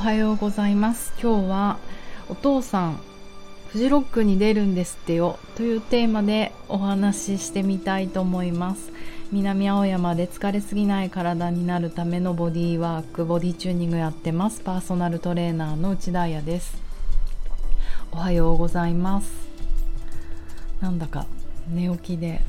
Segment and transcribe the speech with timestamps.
[0.00, 1.12] はようございます。
[1.22, 1.78] 今日は
[2.30, 3.00] お父さん
[3.68, 8.90] フジロックに出るんですってよというテーマでお話ししてみたいと思います。
[9.30, 14.62] 南青山で疲れすぎない体になるためのボディワークボディチューニングやってます。
[14.62, 16.80] パーソナルトレーナーの内田彩です。
[18.10, 19.30] おはようございます。
[20.80, 21.26] なんだか
[21.68, 22.40] 寝起きで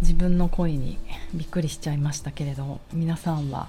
[0.00, 0.98] 自分の声に
[1.32, 3.68] びっくりしちゃいましたけれども皆さんは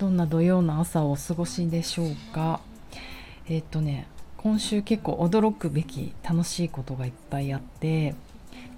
[0.00, 2.60] どんな土曜の朝をお過ごしでしょうか？
[3.46, 4.06] えっ、とね
[4.38, 8.14] 今週結構驚くべき楽しいことがいっぱいあって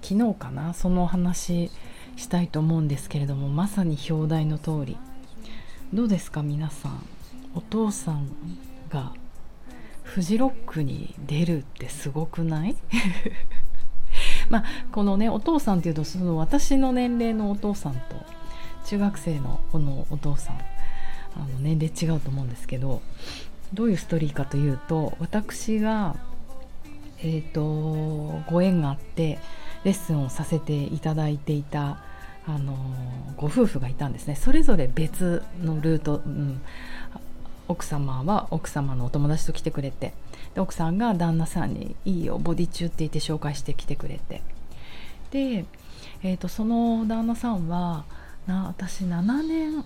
[0.01, 1.71] 昨日かなそのお話
[2.17, 4.97] したいと思うんですけれどもまさに表題の通り。
[5.93, 7.05] どうですか皆さん？
[7.55, 8.27] お父さん
[8.89, 9.13] が
[10.03, 12.75] フジロックに出るってすごくない？
[14.49, 17.99] まあこのねお父さんっていうとその私の年齢のお父さんと
[18.87, 20.59] 中学生のこのお父さん
[21.35, 23.01] あの年齢違うと思うんですけど
[23.73, 26.15] どういうストーリーかというと私が、
[27.19, 29.39] えーと、ご縁があって
[29.83, 32.03] レッスンをさせていただいていた
[32.45, 32.75] あの
[33.37, 34.35] ご夫婦がいたんですね。
[34.35, 36.61] それぞれ別のルート、うん、
[37.67, 40.13] 奥様は奥様のお友達と来てくれて
[40.53, 44.41] で奥さんが旦那さんに「いいよボディ中」って言って紹介してきてくれて。
[45.31, 45.65] で、
[46.21, 48.05] えーと、その旦那さんは
[48.45, 49.83] な私7年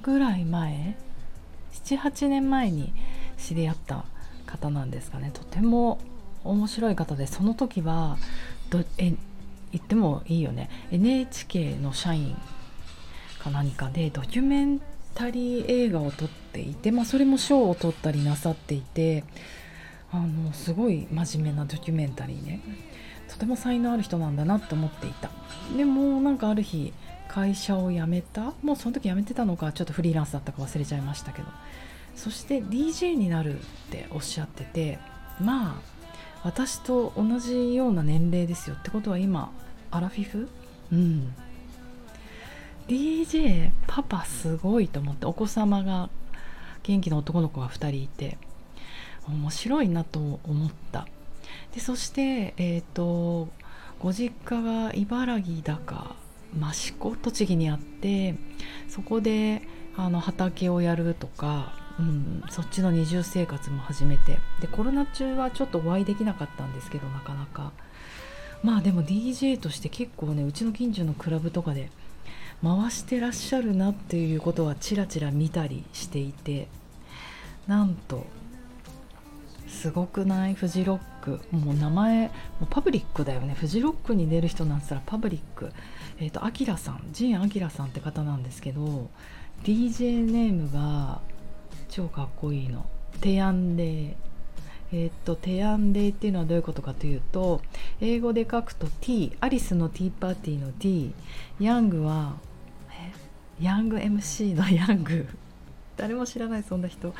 [0.00, 0.96] ぐらい前
[1.84, 2.92] 78年前に
[3.38, 4.04] 知り合った
[4.46, 5.30] 方なんですかね。
[5.32, 5.98] とても
[6.44, 8.16] 面白い方でその時は
[8.70, 9.14] どえ
[9.72, 10.68] 言ってもいいよね。
[10.90, 12.36] NHK の社員
[13.38, 14.80] か何かでドキュメン
[15.14, 19.24] タリー映画を撮っていて、まあ、それも賞を取ったりなさっていて
[20.12, 22.60] あのすごい真面目なドキュメンタリーね。
[23.28, 25.30] とても才能ある人なんだなと思っていた。
[25.76, 26.92] でもなんかある日
[27.32, 28.52] 会社を辞めた？
[28.62, 31.48] もうその時辞めてたのかちょっとフリーランスだったか忘れちゃいましたけど。
[32.14, 34.98] そして DJ になるっておっしゃってて
[35.40, 35.80] まあ
[36.44, 39.50] 私と同じような年齢ですよってことは今
[39.90, 40.48] アラフィフ？
[40.92, 41.34] うん。
[42.86, 46.10] DJ パパすごいと思ってお子様が
[46.82, 48.36] 元気な男の子が2人いて
[49.26, 51.06] 面白いなと思った。
[51.74, 53.48] でそしてえっ、ー、と
[54.00, 56.16] ご実家が茨城だか
[56.56, 58.34] 益子栃木にあって
[58.88, 59.62] そこで
[59.96, 67.72] あの畑をやるとか、うん、そっちの二重生活も始めてでコロナ中はちょっとお会いできなかったんですけどなかなか。
[68.62, 71.90] まあでも DJ として結構ねうちの近所のクラブとかで
[72.62, 76.68] 回してらっしゃるなっていうことはちらちら見たりしていて
[77.66, 78.24] なんと
[79.82, 80.54] すごくない？
[80.54, 81.40] フジロック。
[81.50, 82.28] もう名前
[82.60, 83.52] もパブリックだよね。
[83.58, 85.72] フジロックに出る人なんつったらパブリック。
[86.20, 87.08] えっ、ー、とアキラさん。
[87.10, 89.10] ジン・アキラさんって方なんですけど
[89.64, 91.20] DJ ネームが
[91.88, 92.86] 超かっこいいの。
[93.20, 94.14] テアンデー。
[94.92, 97.60] えっ、とテアンデーっていうのはどういうことかというと
[98.00, 101.12] 英語で書くと T アリスのティーパーティーの T
[101.58, 102.36] ヤングは
[103.60, 105.26] ヤング MC のヤング。
[105.96, 107.12] 誰も知らないそんな人。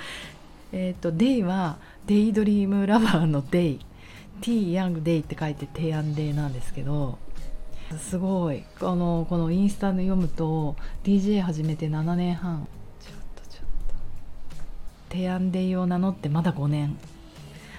[0.72, 3.80] えっ、ー、とデイはデイドリームラバーのデイ
[4.40, 7.18] T ヤングデイって書いてテアンデーなんですけど
[7.98, 8.64] すごい。
[8.80, 12.66] あのこのインスタで読むと DJ 始めて7年半。
[13.00, 13.94] ちょっとちょっと。
[15.10, 16.96] テアンデイを名乗ってまだ5年。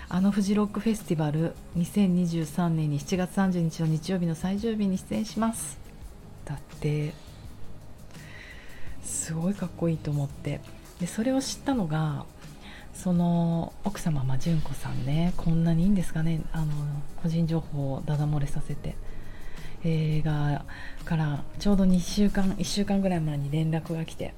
[0.10, 5.80] あのフジロックフェスティバル2023年に7月30日の日曜日の最終日に出演します。
[6.46, 7.14] だって
[9.02, 10.62] すごいかっこいいと思って。
[11.00, 12.26] でそれを知ったのが
[12.94, 16.68] その奥様、まあ、純子さんねこんなにいいんですかねあの
[17.22, 18.96] 個人情報をダダ漏れさせて。
[19.86, 20.64] 映画
[21.04, 24.34] からちょうど2週間1週間ぐらい前に連絡が来て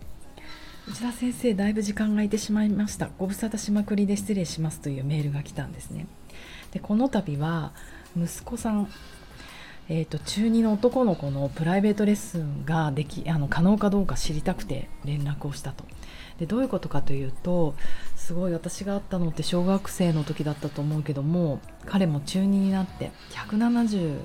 [0.87, 3.09] 内田先生だいぶ時間が空いてしまいました。
[3.17, 6.05] ご無沙汰しまくりで失礼しますというメールが来たんですね。
[6.71, 7.71] でこの度は
[8.15, 8.87] 息子さん
[9.87, 15.85] えーと、中2の男の子のプライベートレッスンができあの可能かどうか知りたくて連絡をしたと。
[16.39, 17.75] でどういうことかというと
[18.15, 24.17] すごい私があったのって小学生の時だったと思うけども彼も中2になって173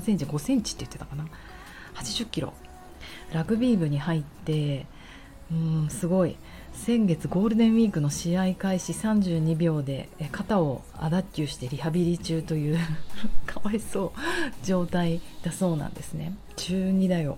[0.00, 1.26] センチ5センチって言ってたかな。
[1.94, 2.54] 80キロ。
[3.32, 4.86] ラグビー部に入って
[5.52, 6.36] うんすごい
[6.78, 12.78] 先月ゴールデンウィークの試合開始32秒で肩を亜脱臼してリハビリ中という
[13.44, 16.32] かわいそう状態だそうなんですね。
[16.56, 17.36] 中2だよ。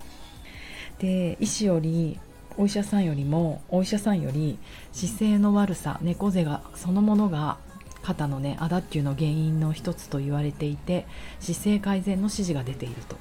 [1.01, 2.21] で医師より
[2.59, 4.59] お医者さんよりもお医者さんより
[4.93, 7.57] 姿勢の悪さ猫背がそのものが
[8.03, 11.07] 肩のね亜脱臼の原因の一つと言われていて
[11.41, 13.17] 姿勢改善の指示が出ていると。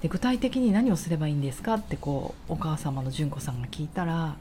[0.00, 4.36] で具体的に何をすればいいんですかってこうお母様の純子さんが聞いたら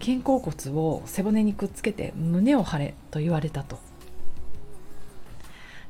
[0.00, 3.78] 肩甲骨を背骨にくっつけて胸を張れと言われたと。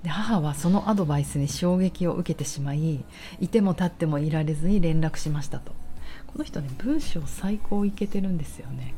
[0.02, 3.04] で母はそのアドバイスに衝撃を受けてしまい
[3.40, 5.72] いても立ってもいられずに連絡しましたと。
[6.26, 8.94] この人ね文章最高いけてるんですよね。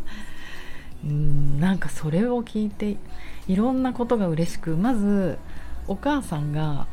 [1.04, 2.96] うんなんかそれを聞いて
[3.46, 5.38] いろんなことが嬉しくまず
[5.86, 6.86] お母さんが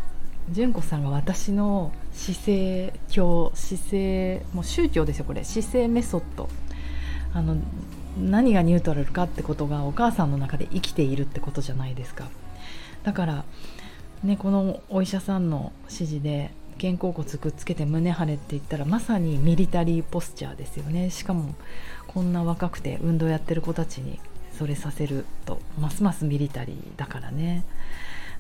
[0.52, 5.44] 純子さんが私の姿勢教姿勢もう宗教ですよこれ。
[5.44, 6.50] 姿勢メソッド。
[7.34, 7.58] あの
[8.18, 12.28] 何がニュートラルかってことがお母さんの中で生きているってことじゃないですか。
[13.04, 13.46] だから
[14.24, 16.52] ねこのお医者さんの指示で
[16.82, 21.10] 肩甲骨くっつけて胸張れって言ったらまさにミリタリーポスチャーですよね。
[21.10, 21.56] しかも
[22.08, 24.20] こんな若くて運動やってる子たちに
[24.58, 27.64] それさせるとますますミリタリーだからね。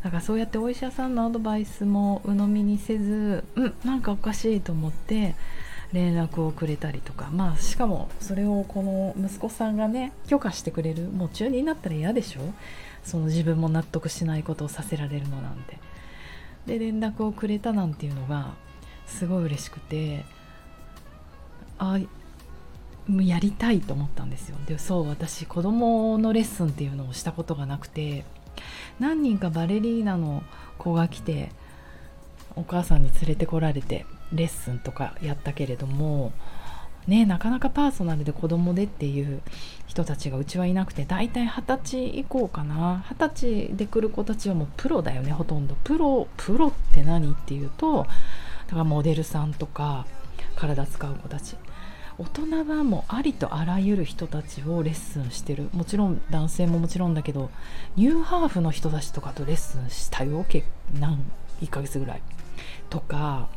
[0.03, 5.35] だからそうやってお医者さんのアドバイスも鵜呑みにせずうんなんかおかしいと思って
[5.93, 7.29] 連絡をくれたりとか。
[7.31, 12.41] まあしかもそれをこの息子さんがね許可してくれるもう中2になったら嫌でしょ？
[13.03, 15.77] その自分も納得しないことをさせられるのなんて。
[16.65, 18.53] で連絡をくれたなんていうのが
[19.05, 20.23] すごい嬉しくて
[21.77, 21.99] あ
[23.09, 24.55] やりたいと思ったんですよ。
[24.65, 28.23] でそう私子供のレッスンっていうのをしたことがなくて
[28.97, 30.41] 何人かバレリーナの
[30.77, 31.51] 子が来て
[32.55, 36.33] お母さんに連れてこられてレッスンとかやったけれども
[37.07, 39.41] ねなかなかパーソナルで子供でっていう
[39.87, 43.05] 人たちがうちはいなくて大体二十歳以降かな。
[43.09, 45.75] 二十歳で来る子たちはもうプロだよねほとんど。
[45.83, 48.07] プロプロって何っていうと
[48.67, 50.05] だからモデルさんとか
[50.55, 51.55] 体使う子たち。
[52.17, 55.69] 大人はもうありとあらゆる人たちをレッスンしてる。
[55.73, 57.49] もちろん男性ももちろんだけど
[57.95, 60.45] ニューハーフの人たちとかとレッスンしたよ
[60.99, 61.19] 何
[61.61, 62.21] 1ヶ月ぐらい。
[62.89, 63.49] とか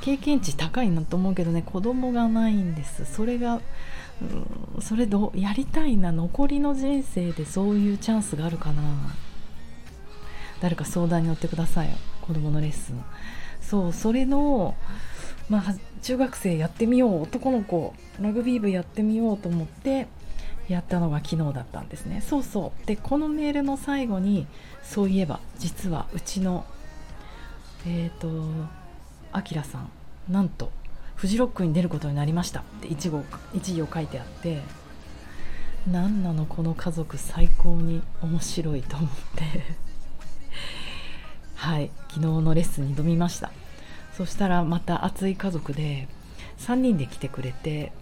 [0.00, 3.04] 経験値高いなと思うけどね子供がないんです。
[3.04, 8.82] それがうそれどやりたいな残りの人生でそういうチャンスがあるかな。
[10.60, 11.88] 誰か相談に乗ってください
[12.20, 13.02] 子供のレッスン。
[13.60, 14.74] そうそれの
[15.48, 20.06] まあ中学生やってみよう男の子ラグビー部やってみようと思って
[20.68, 22.20] やったのが昨日だったんですね。
[22.20, 22.86] そうそう。
[22.86, 24.46] でこのメールの最後に
[24.82, 26.64] そういえば実はうちの
[27.86, 28.28] えっ、ー、と
[29.32, 29.90] あきらさん
[30.28, 30.70] なんと
[31.16, 33.24] フジロックに出ることになりましたって一行
[33.54, 34.62] 一行書いてあって
[35.86, 39.44] 何なのこの家族最高に面白いと思って
[41.56, 43.50] はい昨日のレッスンに挑みました
[44.16, 46.08] そしたらまた熱い家族で
[46.58, 47.92] 3人で来てくれて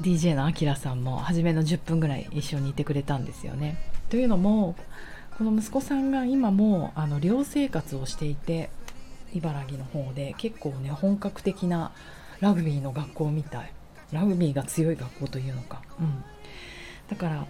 [0.00, 3.76] DJ のあきらさんも初めの10分ぐらい一緒にいてくれたんですよね。
[4.08, 4.74] というのも
[5.38, 8.70] この息子さんが今もあの寮生活をしていて
[9.34, 11.92] 茨城の方で結構ね本格的な
[12.40, 13.72] ラグビーの学校みたい。
[14.12, 16.24] ラグビーが強い学校というのか、うん、
[17.08, 17.46] だから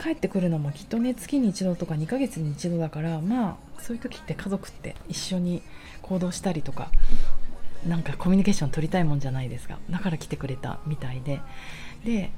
[0.00, 5.62] 帰ってくるのもきっとね月に一度とか2ヶ月に一度だからまあそういう時って家族って一緒に
[6.02, 6.90] 行動したりとか
[7.86, 11.40] なんかコミュニケーション取りたいもんじゃないですかだから来てくれたみたいで。
[12.04, 12.30] で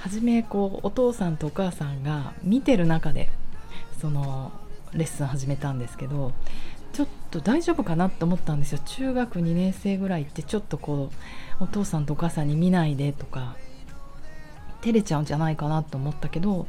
[0.00, 3.30] 初めこうお父さんとお母さんが見てる中で
[4.00, 4.52] その
[4.92, 6.32] レッスン始めたんですけど
[7.30, 8.78] と大丈夫かなと思ったんですよ。
[8.84, 11.10] 中学2年生ぐらいってちょっとこ
[11.60, 13.56] うお父さんとお母さんに見ないでとか
[14.80, 16.66] 照れちゃうんじゃないかなと思ったけど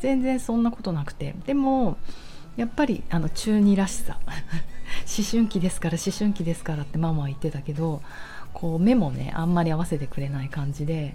[0.00, 1.34] 全然そんなことなくて。
[1.46, 1.96] でも
[2.56, 4.18] やっぱりあの中2らしさ。
[5.06, 8.02] 思春期ですから思春期ですからってママは言ってたけど
[8.52, 11.14] こう目もねあんまり合わせてくれない感じで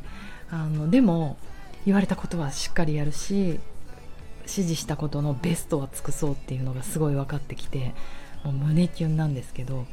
[0.50, 1.38] あのでも
[1.86, 3.60] 言われたことはしっかりやるし
[4.42, 7.94] 指示したことのベストは尽くそうっていうのがすごい分かってきて
[8.44, 9.86] もう胸キュンなんですけど、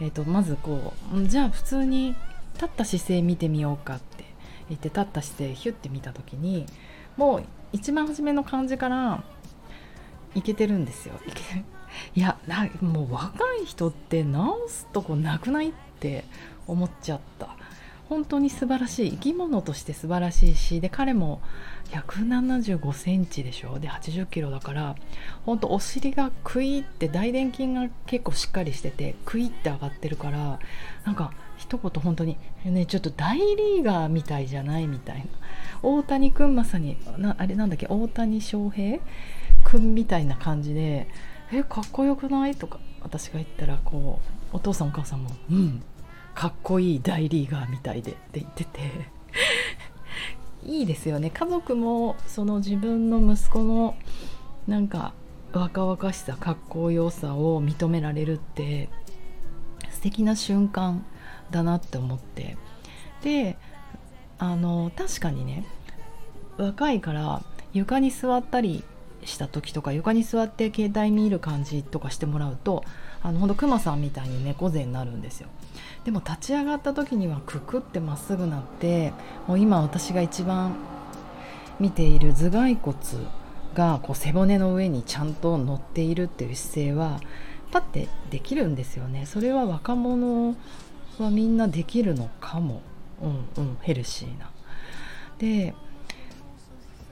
[0.00, 2.14] えー、とまずこうじゃあ普通に
[2.54, 4.24] 立った姿勢見てみようかって
[4.68, 6.66] 言って立った姿勢ヒュッて見た時に
[7.16, 9.24] もう一番初めの感じから
[10.34, 11.14] いけてるんですよ。
[12.14, 12.38] いや
[12.82, 16.24] もう若い人って直すとこなくないって
[16.66, 17.55] 思っちゃった
[18.08, 21.40] 本当に素晴らしい生き物として素晴らしいしで彼も
[21.90, 23.78] 175センチでしょ？
[23.78, 24.94] で80キロだから
[25.44, 30.58] 本当お尻がクイって大臀筋が結構しっかりしててクイって上がってるから
[31.04, 35.24] なんか一言本当にねちょっと大リーガーみたいじゃないみたいな。
[35.82, 37.86] 大谷君まさになあれなんだっけ？
[37.88, 38.98] 大谷翔平
[39.64, 41.08] 君みたいな感じで
[41.52, 42.54] えかっこよくない？
[42.54, 44.20] とか私が言ったらこ
[44.52, 45.82] うお父さんお母さんも「うん。
[46.36, 48.80] かっこいい大リーガーみたいで」って言ってて。
[50.64, 51.30] いいですよね。
[51.30, 53.94] 家族もその自分の息子の
[54.66, 55.14] なんか
[55.52, 58.88] 若々しさかっこよさを認められるって
[59.90, 61.06] 素敵な瞬間
[61.50, 62.56] だなって思って。
[63.22, 63.56] で
[64.38, 65.64] あの確かにね
[66.58, 68.84] 若いから床に座ったり
[69.24, 72.84] した時とか床に座って携帯見る感じとかしてもらうと
[73.22, 75.48] あのほんとクマさんみたいに猫背になるんですよ。
[76.04, 79.12] でも立ち上がった時にはくくってまっすぐなって
[79.48, 80.76] もう今私が一番
[81.80, 82.96] 見ている頭蓋骨
[83.74, 87.20] がこう背骨の上にちゃんと乗っているっていう姿勢は
[87.72, 89.26] パッてできるんですよね。
[89.26, 90.54] それは若者
[91.18, 92.82] はみんなできるのかも。
[93.22, 94.50] うんうんヘルシーな。
[95.38, 95.74] で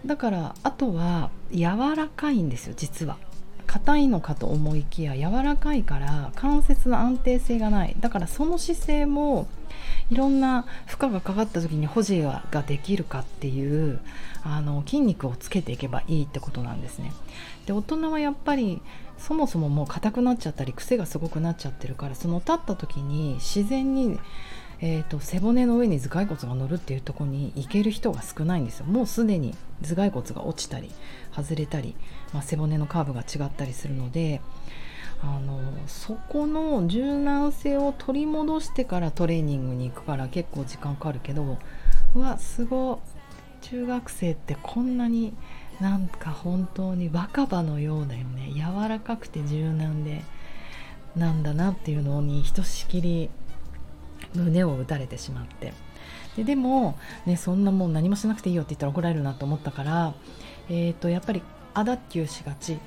[0.06, 3.16] だからあとは柔らかいんですよ実は。
[3.66, 7.96] 硬いのかと思いきや柔らかいから関節の安定性がない。
[7.98, 9.48] だからその姿勢も
[10.10, 14.00] いろんな負荷がかかった時に保持ができるかっていう
[14.44, 17.12] あの筋肉をつけていけばいいってことなんですね。
[17.66, 18.82] で大人はやっぱり
[19.18, 24.18] そもそももう硬くなっちゃったり癖がすごくなっちゃってるからその立った時に自然に
[24.80, 28.86] えーと、背骨の上に頭蓋骨が乗るっていうとこに行ける人が少ないんですよ。
[28.86, 30.90] もうすでに頭蓋骨が落ちたり
[31.34, 31.94] 外れたり、
[32.32, 34.40] まあ、背骨のカーブが違ったりするので
[35.22, 41.58] あのそこの柔軟性を取り戻してからトレーニングに行くから結構時間かかるけど
[42.14, 43.14] うわすごい。
[43.64, 45.32] 中学生ってこんなに
[45.80, 48.52] なんか本当に若葉のようだよね。
[48.54, 50.22] 柔らかくて柔軟で
[51.16, 53.30] なんだなっていうのにひとしきり
[54.34, 55.72] 胸を打たれてしまって。
[56.36, 60.14] ででも、ね、そんなもん何もしなくていいよって言ったら怒られるなと思ったから、
[60.68, 61.42] えーと、やっぱり
[61.74, 62.78] アダッキューしがち、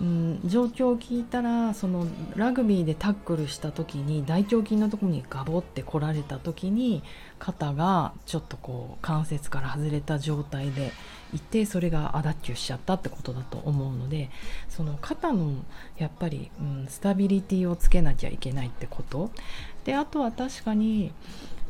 [0.00, 2.06] うん、状況を聞いたらその
[2.36, 7.02] ラグビーでタックルした時に大胸筋のところにガボって来られた時に
[7.38, 10.92] 肩がちょっとこう関節から外れた状態で
[11.34, 14.30] いてそれがアダッキューしちゃったってことだと思うので
[14.68, 15.52] その肩の
[15.98, 19.30] やっぱり、うん、 stability をつけなきゃいけないってこと。
[19.88, 21.12] であとは確かに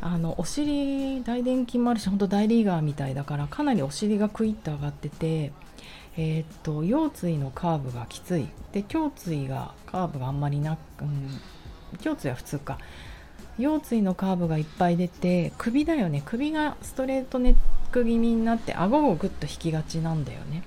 [0.00, 5.52] あのお尻大臀筋もあるし本当大リーガーみたいだからかなりお尻がクイッと上がってて、
[6.16, 8.48] えー、っと腰椎のカーブがきつい。
[8.72, 11.40] で胸椎がカーブがあんまりなく、うん、
[12.04, 12.78] 胸椎は普通か。
[13.56, 16.20] 腰椎のカーブがいっぱい出て首だよね。
[16.24, 17.56] 首がストレートネッ
[17.92, 20.64] ク気味になって顎をグッと引きがちなんだよね。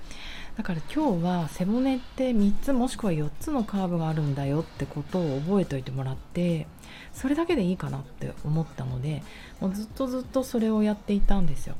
[0.56, 6.66] だから今日は背骨って3つもしくは4つのカーブがあるんだよってことを覚えておいてもらって
[7.14, 9.22] それだけでいいかなって思ったので
[9.60, 11.74] もうずっとずっとそれをやっていたんですよ。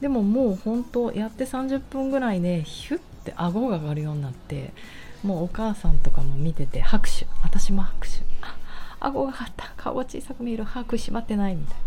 [0.00, 4.74] でももう本当やって30分ぐらいでヒュッて顎が上がるようになって
[5.22, 7.26] もうお母さんとかも見てて拍手。
[7.42, 8.18] 私も拍手。
[8.42, 8.56] あ
[9.00, 9.72] 顎が上がった。
[9.78, 10.66] 顔が小さく見える。
[10.66, 11.80] 把握しまってないみたいな。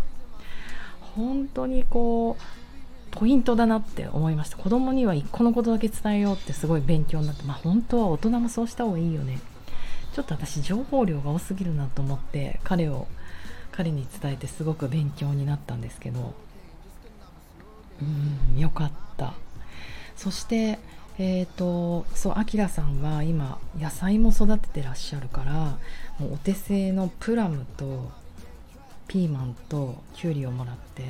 [1.14, 2.59] 本当にこう
[3.10, 4.56] ポイントだなって思いました。
[4.56, 9.40] 子供には1個のことだけ伝えようってすごい勉強になってまあ本当は大人もそうした方がいいよね。
[10.14, 13.06] ちょっと私情報量が多すぎるなと思って彼を
[13.72, 16.34] 彼に伝えてすごく勉強になったんですけど。
[18.02, 19.34] うんよかった。
[20.16, 20.78] そして
[21.22, 25.52] えーと、そうあきらさんは今野菜も育ててらっしゃるから
[26.18, 28.10] もうお手製のプラムと
[29.06, 31.02] ピーマンときゅうりをもらって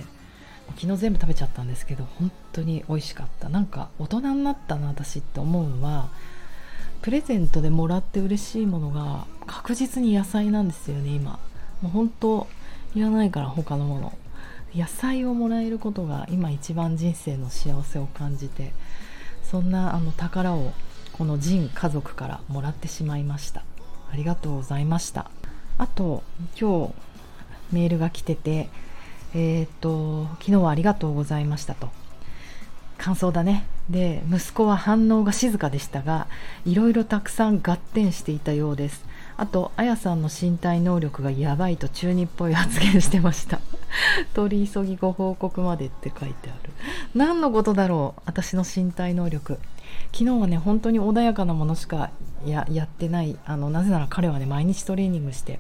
[0.77, 3.49] 昨日全部食べちゃったんですけど本当に美味しかった。
[3.49, 6.09] なんか大人になったな私って思うのは
[7.03, 11.39] プレゼントでもらって嬉しいものが確実に野菜なんですよね今。
[11.83, 12.47] もう本当
[12.95, 14.13] いらないから他のもの。
[14.75, 18.73] 野菜をもらえることが今一番人生の幸せを感じて
[19.43, 20.73] そんなあの宝を
[21.13, 23.65] このジン家族からもらってしまいました。
[24.13, 25.31] ありがとうございました。
[25.79, 26.23] あと
[26.61, 26.95] 今日
[27.73, 28.69] メールが来てて
[29.35, 31.89] えっ、と昨日はありがとうございましたと。
[33.01, 33.65] 感想だね。
[33.89, 36.29] で息子は反応が静かでしたが
[36.65, 39.05] いろいろたくさん合点していたようです。
[39.37, 43.61] あとあやさんの身体能力がやばいと中二っぽい発言してました。
[44.35, 46.73] 取り急ぎご報告までって書いてある。
[47.15, 49.59] 何のことだろう私の身体能力。
[50.13, 52.11] 昨日はね本当に穏やかなものしか
[52.45, 53.39] ややってない。
[53.47, 55.59] あのなぜなら彼はね毎日トレーニングして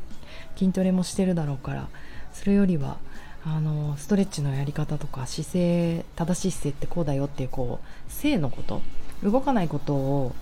[0.56, 1.88] 筋トレもしてるだろうから
[2.34, 2.98] それよりは
[3.44, 8.82] あのストレッチのやり方とか姿勢正しい姿勢ってこうだよっていうこう性のこと
[9.22, 10.34] 動かないことを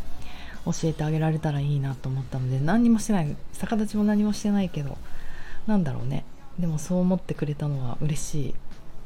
[0.65, 4.99] 教えてあげられたらいいなと思ったので何にもしてない逆立ちも何もしてないけど
[5.67, 6.25] なんだろうね。
[6.59, 8.55] でもそう思ってくれたのは嬉しい。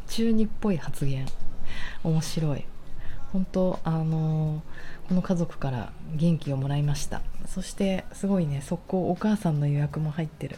[0.08, 1.26] 中二っぽい発言。
[2.02, 2.64] 面白い。
[3.32, 4.62] 本当あの
[5.08, 7.20] この家族から元気をもらいました。
[7.46, 10.56] そしてすごいね速攻お母さんの予約も入ってる。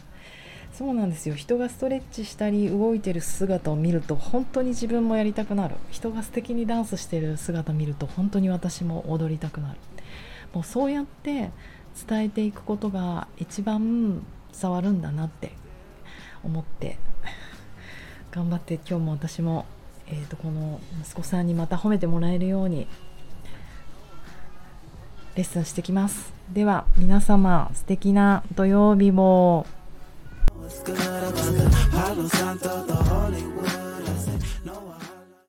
[0.76, 1.36] そうなんですよ。
[1.36, 5.76] 人がストレッチしたり動いてる姿を見ると本当に自分もやりたくなる。
[5.90, 9.78] 人が素敵にダンスしてる姿見ると本当に私も踊りたくなる。
[10.52, 11.50] もうそうやって
[12.08, 14.24] 伝えていくことが一番
[14.60, 15.52] 伝わるんだなって
[16.42, 16.98] 思って
[18.32, 19.66] 頑張って今日も私も、
[20.08, 22.88] えー、とこの息子さんにまた褒めてもらえるように
[25.36, 26.32] レッスンしてきます。
[26.52, 29.66] では皆様素敵な土曜日も
[32.28, 33.13] Santo,